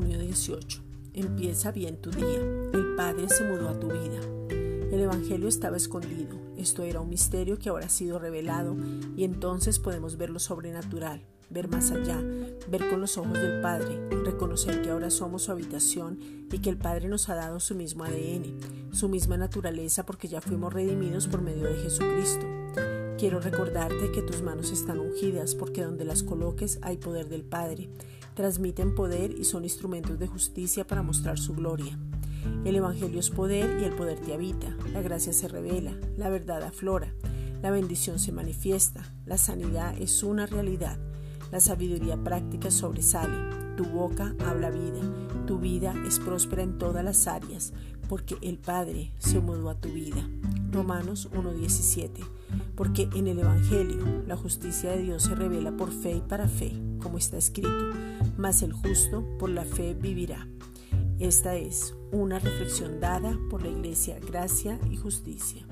18. 0.00 0.82
Empieza 1.12 1.70
bien 1.70 1.98
tu 1.98 2.10
día. 2.10 2.40
El 2.72 2.94
Padre 2.96 3.28
se 3.28 3.44
mudó 3.44 3.68
a 3.68 3.78
tu 3.78 3.88
vida. 3.88 4.20
El 4.48 5.00
Evangelio 5.00 5.48
estaba 5.48 5.76
escondido. 5.76 6.38
Esto 6.56 6.82
era 6.82 7.00
un 7.00 7.10
misterio 7.10 7.58
que 7.58 7.68
ahora 7.68 7.86
ha 7.86 7.90
sido 7.90 8.18
revelado 8.18 8.74
y 9.16 9.24
entonces 9.24 9.78
podemos 9.78 10.16
ver 10.16 10.30
lo 10.30 10.38
sobrenatural, 10.38 11.22
ver 11.50 11.68
más 11.68 11.90
allá, 11.90 12.18
ver 12.68 12.88
con 12.88 13.00
los 13.00 13.18
ojos 13.18 13.34
del 13.34 13.60
Padre, 13.60 14.00
reconocer 14.24 14.80
que 14.80 14.90
ahora 14.90 15.10
somos 15.10 15.42
su 15.42 15.52
habitación 15.52 16.18
y 16.50 16.58
que 16.58 16.70
el 16.70 16.78
Padre 16.78 17.08
nos 17.08 17.28
ha 17.28 17.34
dado 17.34 17.60
su 17.60 17.74
mismo 17.74 18.04
ADN, 18.04 18.92
su 18.92 19.08
misma 19.08 19.36
naturaleza 19.36 20.06
porque 20.06 20.28
ya 20.28 20.40
fuimos 20.40 20.72
redimidos 20.72 21.26
por 21.26 21.42
medio 21.42 21.64
de 21.64 21.74
Jesucristo. 21.74 22.46
Quiero 23.22 23.38
recordarte 23.38 24.10
que 24.10 24.20
tus 24.20 24.42
manos 24.42 24.72
están 24.72 24.98
ungidas 24.98 25.54
porque 25.54 25.84
donde 25.84 26.04
las 26.04 26.24
coloques 26.24 26.80
hay 26.82 26.96
poder 26.96 27.28
del 27.28 27.44
Padre. 27.44 27.88
Transmiten 28.34 28.96
poder 28.96 29.30
y 29.30 29.44
son 29.44 29.62
instrumentos 29.62 30.18
de 30.18 30.26
justicia 30.26 30.84
para 30.84 31.04
mostrar 31.04 31.38
su 31.38 31.54
gloria. 31.54 31.96
El 32.64 32.74
Evangelio 32.74 33.20
es 33.20 33.30
poder 33.30 33.80
y 33.80 33.84
el 33.84 33.94
poder 33.94 34.18
te 34.18 34.34
habita. 34.34 34.76
La 34.92 35.02
gracia 35.02 35.32
se 35.32 35.46
revela, 35.46 35.96
la 36.16 36.30
verdad 36.30 36.64
aflora, 36.64 37.14
la 37.62 37.70
bendición 37.70 38.18
se 38.18 38.32
manifiesta, 38.32 39.14
la 39.24 39.38
sanidad 39.38 39.96
es 40.00 40.24
una 40.24 40.46
realidad, 40.46 40.98
la 41.52 41.60
sabiduría 41.60 42.16
práctica 42.16 42.72
sobresale, 42.72 43.76
tu 43.76 43.84
boca 43.84 44.34
habla 44.44 44.70
vida, 44.70 45.00
tu 45.46 45.60
vida 45.60 45.94
es 46.08 46.18
próspera 46.18 46.64
en 46.64 46.76
todas 46.76 47.04
las 47.04 47.28
áreas, 47.28 47.72
porque 48.12 48.36
el 48.42 48.58
Padre 48.58 49.10
se 49.16 49.40
mudó 49.40 49.70
a 49.70 49.80
tu 49.80 49.88
vida. 49.88 50.28
Romanos 50.70 51.30
1.17 51.32 52.10
porque 52.76 53.08
en 53.14 53.26
el 53.26 53.38
Evangelio 53.38 54.04
la 54.26 54.36
justicia 54.36 54.90
de 54.90 55.00
Dios 55.00 55.22
se 55.22 55.34
revela 55.34 55.74
por 55.78 55.90
fe 55.90 56.16
y 56.16 56.20
para 56.20 56.46
fe, 56.46 56.74
como 57.00 57.16
está 57.16 57.38
escrito, 57.38 57.70
mas 58.36 58.60
el 58.60 58.74
justo 58.74 59.26
por 59.38 59.48
la 59.48 59.64
fe 59.64 59.94
vivirá. 59.94 60.46
Esta 61.20 61.56
es 61.56 61.94
una 62.10 62.38
reflexión 62.38 63.00
dada 63.00 63.34
por 63.48 63.62
la 63.62 63.70
Iglesia 63.70 64.18
Gracia 64.20 64.78
y 64.90 64.98
Justicia. 64.98 65.64